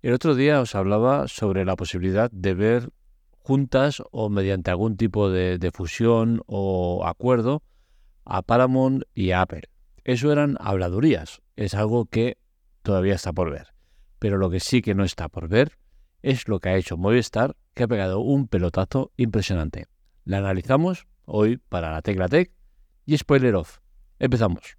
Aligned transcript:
El 0.00 0.14
otro 0.14 0.36
día 0.36 0.60
os 0.60 0.76
hablaba 0.76 1.26
sobre 1.26 1.64
la 1.64 1.74
posibilidad 1.74 2.30
de 2.30 2.54
ver 2.54 2.90
juntas 3.36 4.00
o 4.12 4.28
mediante 4.28 4.70
algún 4.70 4.96
tipo 4.96 5.28
de, 5.28 5.70
fusión 5.74 6.42
o 6.46 7.04
acuerdo 7.04 7.62
a 8.24 8.42
Paramount 8.42 9.02
y 9.12 9.32
a 9.32 9.42
Apple. 9.42 9.62
Eso 10.04 10.30
eran 10.30 10.56
habladurías, 10.60 11.42
es 11.56 11.74
algo 11.74 12.06
que 12.06 12.38
todavía 12.82 13.14
está 13.14 13.32
por 13.32 13.50
ver. 13.50 13.68
Pero 14.20 14.38
lo 14.38 14.50
que 14.50 14.60
sí 14.60 14.82
que 14.82 14.94
no 14.94 15.02
está 15.02 15.28
por 15.28 15.48
ver 15.48 15.78
es 16.22 16.46
lo 16.46 16.60
que 16.60 16.68
ha 16.68 16.76
hecho 16.76 16.96
Movistar, 16.96 17.56
que 17.74 17.84
ha 17.84 17.88
pegado 17.88 18.20
un 18.20 18.46
pelotazo 18.46 19.10
impresionante. 19.16 19.86
La 20.24 20.38
analizamos 20.38 21.06
hoy 21.24 21.56
para 21.56 21.90
la 21.90 22.02
Tecla 22.02 22.28
Tech 22.28 22.52
y 23.04 23.18
spoiler 23.18 23.56
off. 23.56 23.78
Empezamos. 24.18 24.76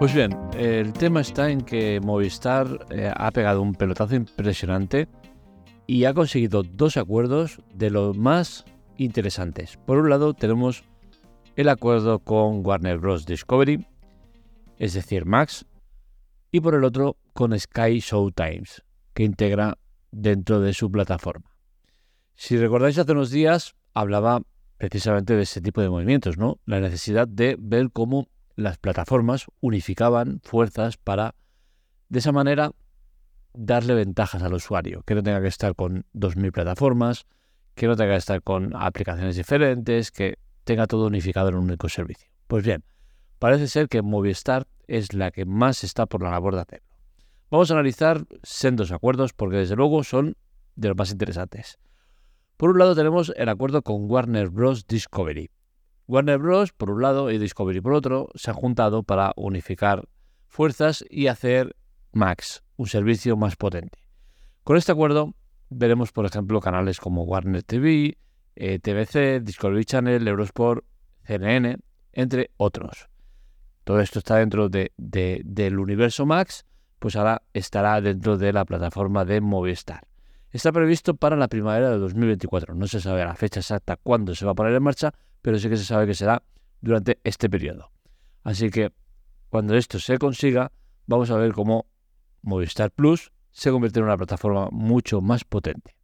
Pues 0.00 0.14
bien, 0.14 0.34
el 0.56 0.94
tema 0.94 1.20
está 1.20 1.50
en 1.50 1.60
que 1.60 2.00
Movistar 2.00 2.86
eh, 2.88 3.12
ha 3.14 3.30
pegado 3.32 3.60
un 3.60 3.74
pelotazo 3.74 4.14
impresionante 4.14 5.08
y 5.86 6.06
ha 6.06 6.14
conseguido 6.14 6.62
dos 6.62 6.96
acuerdos 6.96 7.60
de 7.74 7.90
los 7.90 8.16
más 8.16 8.64
interesantes. 8.96 9.76
Por 9.84 9.98
un 9.98 10.08
lado 10.08 10.32
tenemos 10.32 10.84
el 11.54 11.68
acuerdo 11.68 12.20
con 12.20 12.64
Warner 12.66 12.96
Bros. 12.96 13.26
Discovery, 13.26 13.86
es 14.78 14.94
decir, 14.94 15.26
Max, 15.26 15.66
y 16.50 16.60
por 16.60 16.74
el 16.74 16.84
otro 16.84 17.18
con 17.34 17.60
Sky 17.60 17.98
Showtimes, 17.98 18.82
que 19.12 19.24
integra 19.24 19.76
dentro 20.12 20.60
de 20.60 20.72
su 20.72 20.90
plataforma. 20.90 21.50
Si 22.36 22.56
recordáis 22.56 22.96
hace 22.96 23.12
unos 23.12 23.30
días 23.30 23.74
hablaba 23.92 24.40
precisamente 24.78 25.36
de 25.36 25.42
ese 25.42 25.60
tipo 25.60 25.82
de 25.82 25.90
movimientos, 25.90 26.38
¿no? 26.38 26.58
La 26.64 26.80
necesidad 26.80 27.28
de 27.28 27.54
ver 27.60 27.90
cómo 27.92 28.28
las 28.60 28.78
plataformas 28.78 29.46
unificaban 29.60 30.40
fuerzas 30.44 30.96
para, 30.96 31.34
de 32.08 32.18
esa 32.18 32.32
manera, 32.32 32.72
darle 33.52 33.94
ventajas 33.94 34.42
al 34.42 34.54
usuario, 34.54 35.02
que 35.02 35.14
no 35.14 35.22
tenga 35.22 35.40
que 35.40 35.48
estar 35.48 35.74
con 35.74 36.04
2.000 36.14 36.52
plataformas, 36.52 37.26
que 37.74 37.86
no 37.86 37.96
tenga 37.96 38.12
que 38.12 38.18
estar 38.18 38.42
con 38.42 38.74
aplicaciones 38.76 39.36
diferentes, 39.36 40.10
que 40.10 40.38
tenga 40.64 40.86
todo 40.86 41.06
unificado 41.06 41.48
en 41.48 41.56
un 41.56 41.64
único 41.64 41.88
servicio. 41.88 42.28
Pues 42.46 42.64
bien, 42.64 42.84
parece 43.38 43.68
ser 43.68 43.88
que 43.88 44.02
Movistar 44.02 44.66
es 44.86 45.14
la 45.14 45.30
que 45.30 45.44
más 45.44 45.84
está 45.84 46.06
por 46.06 46.22
la 46.22 46.30
labor 46.30 46.54
de 46.54 46.62
hacerlo. 46.62 46.86
Vamos 47.50 47.70
a 47.70 47.74
analizar 47.74 48.26
sendos 48.42 48.92
acuerdos 48.92 49.32
porque 49.32 49.56
desde 49.56 49.76
luego 49.76 50.04
son 50.04 50.36
de 50.76 50.88
los 50.88 50.96
más 50.96 51.10
interesantes. 51.10 51.78
Por 52.56 52.70
un 52.70 52.78
lado 52.78 52.94
tenemos 52.94 53.32
el 53.36 53.48
acuerdo 53.48 53.82
con 53.82 54.10
Warner 54.10 54.50
Bros. 54.50 54.86
Discovery. 54.86 55.50
Warner 56.10 56.38
Bros. 56.38 56.72
por 56.72 56.90
un 56.90 57.02
lado 57.02 57.30
y 57.30 57.38
Discovery 57.38 57.80
por 57.80 57.92
otro 57.92 58.30
se 58.34 58.50
han 58.50 58.56
juntado 58.56 59.04
para 59.04 59.32
unificar 59.36 60.08
fuerzas 60.48 61.04
y 61.08 61.28
hacer 61.28 61.76
Max, 62.10 62.64
un 62.74 62.88
servicio 62.88 63.36
más 63.36 63.54
potente. 63.54 64.00
Con 64.64 64.76
este 64.76 64.90
acuerdo 64.90 65.34
veremos, 65.68 66.10
por 66.10 66.26
ejemplo, 66.26 66.60
canales 66.60 66.98
como 66.98 67.22
Warner 67.22 67.62
TV, 67.62 68.18
eh, 68.56 68.80
TVC, 68.80 69.38
Discovery 69.40 69.84
Channel, 69.84 70.26
Eurosport, 70.26 70.84
CNN, 71.22 71.76
entre 72.12 72.50
otros. 72.56 73.08
Todo 73.84 74.00
esto 74.00 74.18
está 74.18 74.38
dentro 74.38 74.68
del 74.68 75.78
universo 75.78 76.26
Max, 76.26 76.66
pues 76.98 77.14
ahora 77.14 77.42
estará 77.54 78.00
dentro 78.00 78.36
de 78.36 78.52
la 78.52 78.64
plataforma 78.64 79.24
de 79.24 79.40
Movistar. 79.40 80.08
Está 80.50 80.72
previsto 80.72 81.14
para 81.14 81.36
la 81.36 81.46
primavera 81.46 81.90
de 81.90 81.98
2024. 81.98 82.74
No 82.74 82.88
se 82.88 83.00
sabe 83.00 83.24
la 83.24 83.36
fecha 83.36 83.60
exacta 83.60 83.96
cuándo 83.96 84.34
se 84.34 84.44
va 84.44 84.50
a 84.50 84.54
poner 84.56 84.74
en 84.74 84.82
marcha, 84.82 85.14
pero 85.42 85.58
sí 85.58 85.68
que 85.68 85.76
se 85.76 85.84
sabe 85.84 86.06
que 86.06 86.14
será 86.14 86.42
durante 86.80 87.20
este 87.24 87.48
periodo. 87.48 87.90
Así 88.42 88.70
que 88.70 88.92
cuando 89.48 89.74
esto 89.76 89.98
se 89.98 90.18
consiga, 90.18 90.72
vamos 91.06 91.30
a 91.30 91.36
ver 91.36 91.52
cómo 91.52 91.86
Movistar 92.42 92.90
Plus 92.90 93.32
se 93.50 93.70
convierte 93.70 93.98
en 93.98 94.06
una 94.06 94.16
plataforma 94.16 94.68
mucho 94.70 95.20
más 95.20 95.44
potente. 95.44 95.96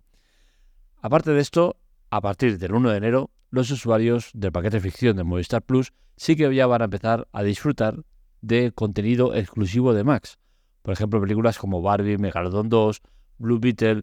Aparte 1.00 1.30
de 1.30 1.40
esto, 1.40 1.76
a 2.10 2.20
partir 2.20 2.58
del 2.58 2.74
1 2.74 2.90
de 2.90 2.96
enero, 2.96 3.30
los 3.50 3.70
usuarios 3.70 4.30
del 4.34 4.52
paquete 4.52 4.80
ficción 4.80 5.16
de 5.16 5.24
Movistar 5.24 5.62
Plus 5.62 5.92
sí 6.16 6.36
que 6.36 6.52
ya 6.54 6.66
van 6.66 6.82
a 6.82 6.86
empezar 6.86 7.28
a 7.32 7.42
disfrutar 7.42 8.02
de 8.40 8.72
contenido 8.72 9.34
exclusivo 9.34 9.94
de 9.94 10.04
Max. 10.04 10.38
Por 10.82 10.92
ejemplo, 10.92 11.20
películas 11.20 11.58
como 11.58 11.82
Barbie, 11.82 12.18
Megalodon 12.18 12.68
2, 12.68 13.02
Blue 13.38 13.58
Beetle, 13.58 14.02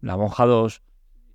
La 0.00 0.16
Monja 0.16 0.46
2, 0.46 0.82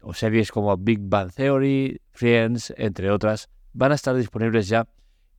o 0.01 0.13
series 0.13 0.51
como 0.51 0.75
Big 0.77 0.99
Bang 1.01 1.31
Theory, 1.31 2.01
Friends, 2.21 2.71
entre 2.77 3.09
otras, 3.09 3.49
van 3.73 3.91
a 3.91 3.95
estar 3.95 4.15
disponibles 4.15 4.67
ya 4.67 4.87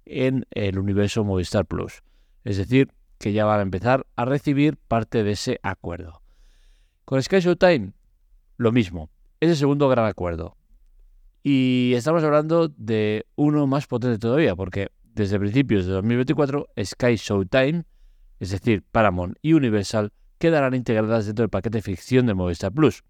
en 0.04 0.46
el 0.50 0.80
universo 0.80 1.22
Movistar 1.22 1.64
Plus. 1.64 2.02
Es 2.42 2.56
decir, 2.56 2.88
que 3.18 3.32
ya 3.32 3.44
van 3.44 3.60
a 3.60 3.62
empezar 3.62 4.04
a 4.16 4.24
recibir 4.24 4.76
parte 4.88 5.22
de 5.22 5.30
ese 5.30 5.60
acuerdo. 5.62 6.22
Con 7.04 7.22
Sky 7.22 7.38
Showtime, 7.38 7.92
lo 8.56 8.72
mismo. 8.72 9.10
Es 9.38 9.50
el 9.50 9.56
segundo 9.56 9.88
gran 9.88 10.06
acuerdo. 10.06 10.56
Y 11.44 11.92
estamos 11.94 12.24
hablando 12.24 12.66
de 12.66 13.26
uno 13.36 13.68
más 13.68 13.86
potente 13.86 14.18
todavía, 14.18 14.56
porque 14.56 14.88
desde 15.04 15.38
principios 15.38 15.86
de 15.86 15.92
2024, 15.92 16.66
Sky 16.82 17.14
Showtime, 17.14 17.84
es 18.40 18.50
decir, 18.50 18.82
Paramount 18.90 19.36
y 19.40 19.52
Universal, 19.52 20.12
quedarán 20.38 20.74
integradas 20.74 21.26
dentro 21.26 21.44
del 21.44 21.50
paquete 21.50 21.80
ficción 21.80 22.26
de 22.26 22.34
Movistar 22.34 22.72
Plus. 22.72 23.04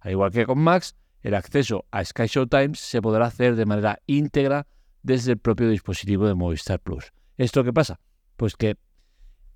Al 0.00 0.12
igual 0.12 0.30
que 0.30 0.46
con 0.46 0.60
Max, 0.60 0.96
el 1.22 1.34
acceso 1.34 1.84
a 1.90 2.04
Sky 2.04 2.26
Showtime 2.26 2.74
se 2.74 3.02
podrá 3.02 3.26
hacer 3.26 3.56
de 3.56 3.66
manera 3.66 4.00
íntegra 4.06 4.66
desde 5.02 5.32
el 5.32 5.38
propio 5.38 5.68
dispositivo 5.68 6.26
de 6.26 6.34
Movistar 6.34 6.80
Plus. 6.80 7.12
¿Esto 7.36 7.64
qué 7.64 7.72
pasa? 7.72 8.00
Pues 8.36 8.56
que 8.56 8.76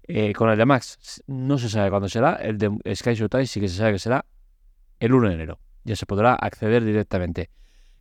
eh, 0.04 0.32
con 0.32 0.50
el 0.50 0.58
de 0.58 0.66
Max 0.66 1.22
no 1.26 1.58
se 1.58 1.68
sabe 1.68 1.90
cuándo 1.90 2.08
será, 2.08 2.34
el 2.34 2.58
de 2.58 2.70
Sky 2.94 3.14
Showtime 3.14 3.46
sí 3.46 3.60
que 3.60 3.68
se 3.68 3.76
sabe 3.76 3.92
que 3.92 3.98
será 3.98 4.24
el 5.00 5.12
1 5.12 5.28
de 5.28 5.34
enero. 5.34 5.58
Ya 5.84 5.96
se 5.96 6.06
podrá 6.06 6.34
acceder 6.34 6.84
directamente. 6.84 7.50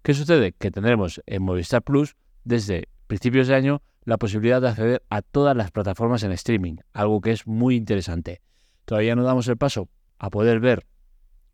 ¿Qué 0.04 0.14
sucede? 0.14 0.54
Que 0.54 0.72
tendremos 0.72 1.22
en 1.26 1.44
Movistar 1.44 1.84
Plus 1.84 2.16
desde 2.44 2.88
principios 3.08 3.48
de 3.48 3.56
año 3.56 3.82
la 4.04 4.18
posibilidad 4.18 4.62
de 4.62 4.70
acceder 4.70 5.04
a 5.10 5.22
todas 5.22 5.56
las 5.56 5.72
plataformas 5.72 6.24
en 6.24 6.32
streaming, 6.32 6.78
algo 6.94 7.22
que 7.22 7.32
es 7.32 7.46
muy 7.46 7.76
interesante. 7.76 8.42
Todavía 8.86 9.16
no 9.16 9.24
damos 9.24 9.48
el 9.48 9.58
paso 9.58 9.90
a 10.18 10.30
poder 10.30 10.60
ver 10.60 10.86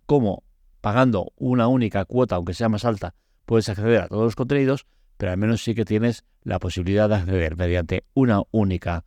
cómo 0.06 0.44
pagando 0.88 1.34
una 1.36 1.68
única 1.68 2.06
cuota, 2.06 2.36
aunque 2.36 2.54
sea 2.54 2.70
más 2.70 2.86
alta, 2.86 3.14
puedes 3.46 3.68
acceder 3.68 4.00
a 4.00 4.08
todos 4.08 4.24
los 4.24 4.38
contenidos, 4.38 4.86
pero 5.18 5.34
al 5.34 5.38
menos 5.38 5.62
sí 5.62 5.76
que 5.76 5.84
tienes 5.84 6.24
la 6.44 6.60
posibilidad 6.60 7.10
de 7.10 7.16
acceder 7.16 7.58
mediante 7.58 8.06
una 8.14 8.44
única 8.52 9.04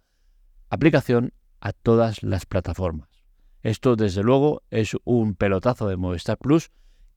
aplicación 0.69 1.33
a 1.59 1.73
todas 1.73 2.23
las 2.23 2.45
plataformas. 2.45 3.09
Esto, 3.63 3.97
desde 3.97 4.23
luego, 4.23 4.63
es 4.71 4.95
un 5.05 5.35
pelotazo 5.35 5.89
de 5.89 5.97
Movistar 5.97 6.37
Plus 6.37 6.71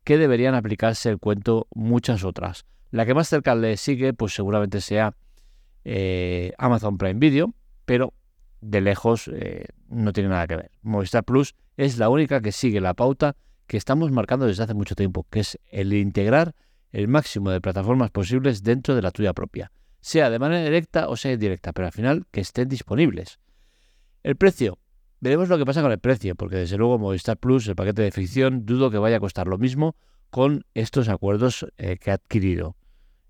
que 0.06 0.18
deberían 0.18 0.56
aplicarse 0.56 1.10
el 1.10 1.18
cuento 1.18 1.68
muchas 1.76 2.24
otras. 2.24 2.66
La 2.90 3.06
que 3.06 3.14
más 3.14 3.28
cerca 3.28 3.56
le 3.56 3.76
sigue, 3.76 4.14
pues 4.14 4.34
seguramente 4.34 4.80
sea 4.80 5.14
eh, 5.84 6.54
Amazon 6.58 6.98
Prime 6.98 7.20
Video, 7.20 7.54
pero 7.84 8.14
de 8.62 8.80
lejos 8.80 9.28
eh, 9.28 9.66
no 9.90 10.14
tiene 10.14 10.30
nada 10.30 10.48
que 10.48 10.56
ver. 10.56 10.72
Movistar 10.84 11.26
Plus 11.26 11.54
es 11.76 11.98
la 11.98 12.08
única 12.08 12.40
que 12.40 12.54
sigue 12.54 12.80
la 12.80 12.94
pauta 12.94 13.36
que 13.68 13.78
estamos 13.78 14.12
marcando 14.12 14.46
desde 14.46 14.64
hace 14.64 14.74
mucho 14.74 14.96
tiempo, 14.96 15.26
que 15.30 15.42
es 15.42 15.60
el 15.72 15.94
integrar 15.94 16.56
el 16.92 17.08
máximo 17.08 17.50
de 17.50 17.62
plataformas 17.62 18.12
posibles 18.12 18.64
dentro 18.64 18.96
de 18.96 19.02
la 19.02 19.12
tuya 19.12 19.34
propia, 19.34 19.72
sea 20.00 20.30
de 20.30 20.40
manera 20.40 20.64
directa 20.64 21.10
o 21.10 21.16
sea 21.16 21.34
indirecta, 21.34 21.74
pero 21.74 21.88
al 21.88 21.92
final 21.92 22.26
que 22.32 22.42
estén 22.42 22.70
disponibles. 22.70 23.40
El 24.22 24.36
precio. 24.36 24.78
Veremos 25.20 25.48
lo 25.48 25.58
que 25.58 25.66
pasa 25.66 25.82
con 25.82 25.92
el 25.92 26.00
precio, 26.00 26.36
porque 26.36 26.58
desde 26.58 26.78
luego 26.78 27.00
Movistar 27.00 27.38
Plus, 27.38 27.68
el 27.68 27.76
paquete 27.76 28.02
de 28.02 28.12
ficción, 28.12 28.66
dudo 28.66 28.92
que 28.92 28.98
vaya 28.98 29.18
a 29.18 29.20
costar 29.22 29.48
lo 29.48 29.58
mismo 29.58 29.96
con 30.30 30.66
estos 30.74 31.08
acuerdos 31.08 31.66
eh, 31.78 31.98
que 31.98 32.12
ha 32.12 32.16
adquirido. 32.16 32.76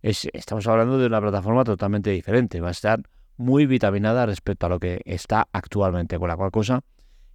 estamos 0.02 0.66
hablando 0.68 0.98
de 0.98 1.06
una 1.06 1.22
plataforma 1.22 1.64
totalmente 1.64 2.10
diferente, 2.10 2.62
va 2.62 2.70
a 2.70 2.72
estar 2.72 3.04
muy 3.38 3.66
vitaminada 3.66 4.26
respecto 4.26 4.66
a 4.66 4.70
lo 4.70 4.80
que 4.80 5.02
está 5.06 5.48
actualmente, 5.52 6.18
con 6.18 6.30
la 6.30 6.36
cual 6.36 6.52
cosa 6.52 6.84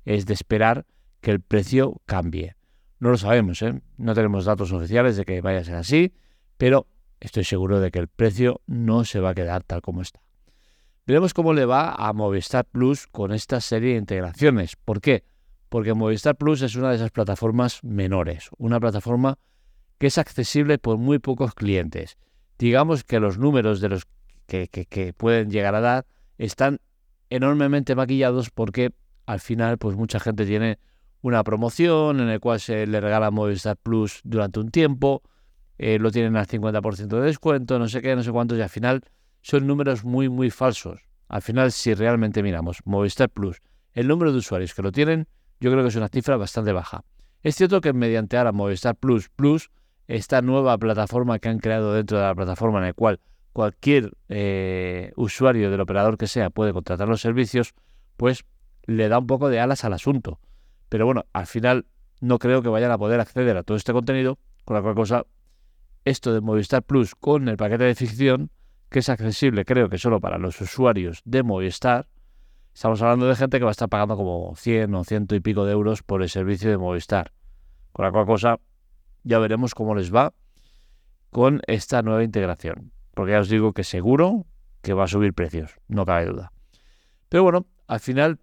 es 0.04 0.26
de 0.26 0.34
esperar 0.34 0.86
que 1.20 1.30
el 1.30 1.40
precio 1.40 2.00
cambie. 2.06 2.57
No 3.00 3.10
lo 3.10 3.16
sabemos, 3.16 3.62
¿eh? 3.62 3.80
no 3.96 4.14
tenemos 4.14 4.44
datos 4.44 4.72
oficiales 4.72 5.16
de 5.16 5.24
que 5.24 5.40
vaya 5.40 5.60
a 5.60 5.64
ser 5.64 5.76
así, 5.76 6.12
pero 6.56 6.86
estoy 7.20 7.44
seguro 7.44 7.80
de 7.80 7.90
que 7.90 8.00
el 8.00 8.08
precio 8.08 8.60
no 8.66 9.04
se 9.04 9.20
va 9.20 9.30
a 9.30 9.34
quedar 9.34 9.62
tal 9.62 9.82
como 9.82 10.02
está. 10.02 10.20
Veremos 11.06 11.32
cómo 11.32 11.54
le 11.54 11.64
va 11.64 11.94
a 11.94 12.12
Movistar 12.12 12.66
Plus 12.66 13.06
con 13.06 13.32
esta 13.32 13.60
serie 13.60 13.92
de 13.92 13.98
integraciones. 13.98 14.76
¿Por 14.76 15.00
qué? 15.00 15.24
Porque 15.68 15.94
Movistar 15.94 16.36
Plus 16.36 16.60
es 16.62 16.74
una 16.74 16.90
de 16.90 16.96
esas 16.96 17.10
plataformas 17.10 17.82
menores, 17.82 18.50
una 18.58 18.80
plataforma 18.80 19.38
que 19.98 20.08
es 20.08 20.18
accesible 20.18 20.78
por 20.78 20.98
muy 20.98 21.18
pocos 21.18 21.54
clientes. 21.54 22.18
Digamos 22.58 23.04
que 23.04 23.20
los 23.20 23.38
números 23.38 23.80
de 23.80 23.88
los 23.88 24.06
que, 24.46 24.68
que 24.68 25.12
pueden 25.12 25.50
llegar 25.50 25.74
a 25.74 25.80
dar 25.80 26.06
están 26.36 26.80
enormemente 27.30 27.94
maquillados 27.94 28.50
porque 28.50 28.92
al 29.26 29.40
final 29.40 29.78
pues 29.78 29.96
mucha 29.96 30.20
gente 30.20 30.46
tiene 30.46 30.78
una 31.22 31.42
promoción 31.44 32.20
en 32.20 32.28
la 32.28 32.38
cual 32.38 32.60
se 32.60 32.86
le 32.86 33.00
regala 33.00 33.30
Movistar 33.30 33.76
Plus 33.76 34.20
durante 34.24 34.60
un 34.60 34.70
tiempo, 34.70 35.22
eh, 35.78 35.98
lo 35.98 36.10
tienen 36.10 36.36
al 36.36 36.46
50% 36.46 37.16
de 37.16 37.22
descuento, 37.22 37.78
no 37.78 37.88
sé 37.88 38.02
qué, 38.02 38.14
no 38.16 38.22
sé 38.22 38.32
cuántos, 38.32 38.58
y 38.58 38.62
al 38.62 38.68
final 38.68 39.02
son 39.42 39.66
números 39.66 40.04
muy, 40.04 40.28
muy 40.28 40.50
falsos. 40.50 41.00
Al 41.28 41.42
final, 41.42 41.72
si 41.72 41.94
realmente 41.94 42.42
miramos 42.42 42.78
Movistar 42.84 43.28
Plus, 43.28 43.60
el 43.92 44.08
número 44.08 44.32
de 44.32 44.38
usuarios 44.38 44.74
que 44.74 44.82
lo 44.82 44.92
tienen, 44.92 45.26
yo 45.60 45.70
creo 45.70 45.82
que 45.82 45.88
es 45.88 45.96
una 45.96 46.08
cifra 46.08 46.36
bastante 46.36 46.72
baja. 46.72 47.04
Es 47.42 47.56
cierto 47.56 47.80
que 47.80 47.92
mediante 47.92 48.36
ahora 48.36 48.52
Movistar 48.52 48.96
Plus 48.96 49.28
Plus, 49.28 49.70
esta 50.06 50.42
nueva 50.42 50.76
plataforma 50.78 51.38
que 51.38 51.48
han 51.48 51.58
creado 51.58 51.92
dentro 51.92 52.18
de 52.18 52.24
la 52.24 52.34
plataforma 52.34 52.78
en 52.78 52.84
la 52.84 52.92
cual 52.92 53.20
cualquier 53.52 54.12
eh, 54.28 55.12
usuario 55.16 55.70
del 55.70 55.80
operador 55.80 56.16
que 56.16 56.26
sea 56.26 56.50
puede 56.50 56.72
contratar 56.72 57.08
los 57.08 57.20
servicios, 57.20 57.74
pues 58.16 58.44
le 58.86 59.08
da 59.08 59.18
un 59.18 59.26
poco 59.26 59.48
de 59.48 59.60
alas 59.60 59.84
al 59.84 59.92
asunto. 59.92 60.40
Pero 60.88 61.06
bueno, 61.06 61.26
al 61.32 61.46
final 61.46 61.86
no 62.20 62.38
creo 62.38 62.62
que 62.62 62.68
vayan 62.68 62.90
a 62.90 62.98
poder 62.98 63.20
acceder 63.20 63.56
a 63.56 63.62
todo 63.62 63.76
este 63.76 63.92
contenido, 63.92 64.38
con 64.64 64.76
la 64.76 64.82
cual 64.82 64.94
cosa, 64.94 65.26
esto 66.04 66.32
de 66.32 66.40
Movistar 66.40 66.82
Plus 66.82 67.14
con 67.14 67.48
el 67.48 67.56
paquete 67.56 67.84
de 67.84 67.94
ficción, 67.94 68.50
que 68.88 69.00
es 69.00 69.08
accesible 69.08 69.64
creo 69.64 69.88
que 69.88 69.98
solo 69.98 70.20
para 70.20 70.38
los 70.38 70.60
usuarios 70.60 71.20
de 71.24 71.42
Movistar, 71.42 72.08
estamos 72.74 73.02
hablando 73.02 73.26
de 73.26 73.36
gente 73.36 73.58
que 73.58 73.64
va 73.64 73.70
a 73.70 73.72
estar 73.72 73.88
pagando 73.88 74.16
como 74.16 74.54
100 74.56 74.94
o 74.94 75.04
ciento 75.04 75.34
y 75.34 75.40
pico 75.40 75.64
de 75.64 75.72
euros 75.72 76.02
por 76.02 76.22
el 76.22 76.28
servicio 76.28 76.70
de 76.70 76.78
Movistar. 76.78 77.32
Con 77.92 78.04
la 78.04 78.12
cual 78.12 78.26
cosa, 78.26 78.60
ya 79.24 79.38
veremos 79.38 79.74
cómo 79.74 79.94
les 79.94 80.14
va 80.14 80.32
con 81.30 81.60
esta 81.66 82.02
nueva 82.02 82.24
integración. 82.24 82.92
Porque 83.14 83.32
ya 83.32 83.40
os 83.40 83.48
digo 83.48 83.72
que 83.72 83.84
seguro 83.84 84.46
que 84.80 84.94
va 84.94 85.04
a 85.04 85.08
subir 85.08 85.34
precios, 85.34 85.76
no 85.88 86.06
cabe 86.06 86.26
duda. 86.26 86.52
Pero 87.28 87.42
bueno, 87.42 87.66
al 87.86 88.00
final 88.00 88.38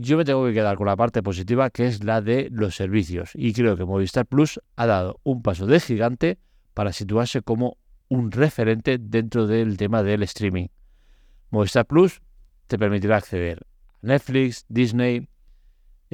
yo 0.00 0.16
me 0.16 0.24
tengo 0.24 0.44
que 0.46 0.54
quedar 0.54 0.76
con 0.76 0.86
la 0.86 0.96
parte 0.96 1.22
positiva 1.22 1.70
que 1.70 1.86
es 1.86 2.04
la 2.04 2.20
de 2.20 2.48
los 2.50 2.74
servicios. 2.74 3.30
Y 3.34 3.52
creo 3.52 3.76
que 3.76 3.84
Movistar 3.84 4.26
Plus 4.26 4.60
ha 4.76 4.86
dado 4.86 5.20
un 5.22 5.42
paso 5.42 5.66
de 5.66 5.80
gigante 5.80 6.38
para 6.74 6.92
situarse 6.92 7.42
como 7.42 7.76
un 8.08 8.32
referente 8.32 8.98
dentro 8.98 9.46
del 9.46 9.76
tema 9.76 10.02
del 10.02 10.22
streaming. 10.22 10.68
Movistar 11.50 11.86
Plus 11.86 12.20
te 12.66 12.78
permitirá 12.78 13.16
acceder 13.16 13.58
a 13.58 14.06
Netflix, 14.06 14.64
Disney, 14.68 15.28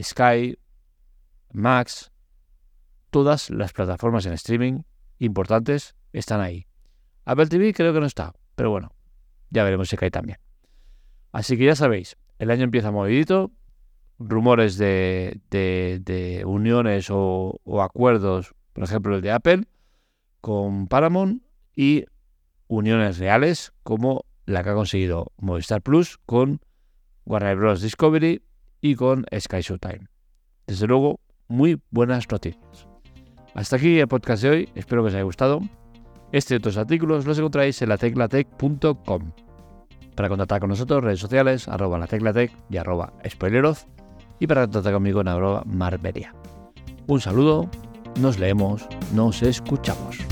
Sky, 0.00 0.58
Max, 1.52 2.10
todas 3.10 3.50
las 3.50 3.72
plataformas 3.72 4.26
en 4.26 4.32
streaming 4.32 4.80
importantes 5.18 5.94
están 6.12 6.40
ahí. 6.40 6.66
Apple 7.24 7.46
TV 7.46 7.72
creo 7.72 7.92
que 7.92 8.00
no 8.00 8.06
está, 8.06 8.34
pero 8.54 8.70
bueno, 8.70 8.92
ya 9.50 9.64
veremos 9.64 9.88
si 9.88 9.96
cae 9.96 10.10
también. 10.10 10.38
Así 11.32 11.56
que 11.56 11.64
ya 11.64 11.76
sabéis, 11.76 12.16
el 12.38 12.50
año 12.50 12.64
empieza 12.64 12.90
movidito, 12.90 13.52
rumores 14.18 14.78
de, 14.78 16.42
uniones 16.46 17.08
o, 17.10 17.60
acuerdos, 17.82 18.54
por 18.72 18.84
ejemplo 18.84 19.16
el 19.16 19.22
de 19.22 19.32
Apple, 19.32 19.64
con 20.40 20.86
Paramount 20.88 21.42
y 21.74 22.04
uniones 22.68 23.18
reales 23.18 23.72
como 23.82 24.24
la 24.46 24.62
que 24.62 24.70
ha 24.70 24.74
conseguido 24.74 25.32
Movistar 25.38 25.82
Plus 25.82 26.18
con 26.24 26.60
Warner 27.24 27.56
Bros. 27.56 27.82
Discovery 27.82 28.42
y 28.80 28.94
con 28.94 29.26
Sky 29.36 29.60
Showtime. 29.60 30.06
Desde 30.66 30.86
luego, 30.86 31.20
muy 31.48 31.80
buenas 31.90 32.30
noticias. 32.30 32.86
Hasta 33.54 33.76
aquí 33.76 33.98
el 33.98 34.08
podcast 34.08 34.42
de 34.42 34.50
hoy, 34.50 34.69
espero 34.74 35.02
que 35.02 35.08
os 35.08 35.14
haya 35.14 35.22
gustado. 35.22 35.60
Este 36.32 36.54
y 36.54 36.56
otros 36.58 36.76
artículos 36.76 37.24
los 37.24 37.38
encontráis 37.38 37.80
en 37.82 37.88
lateclatec.com. 37.88 39.32
Para 40.14 40.28
contactar 40.28 40.60
con 40.60 40.70
nosotros, 40.70 41.04
redes 41.04 41.20
sociales, 41.20 41.69
arroba 41.69 41.98
lateclatec 41.98 42.52
y 42.70 42.76
arroba 42.78 43.12
spoileroz. 43.28 43.86
Y 44.38 44.46
para 44.46 44.62
contactar 44.62 44.92
conmigo 44.92 45.20
en 45.20 45.28
arroba 45.28 45.62
marberia. 45.64 46.34
Un 47.06 47.20
saludo, 47.20 47.68
nos 48.20 48.38
leemos, 48.38 48.86
nos 49.14 49.42
escuchamos. 49.42 50.25